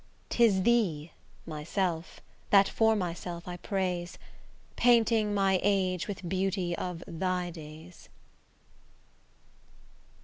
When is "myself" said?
1.45-2.21, 2.95-3.47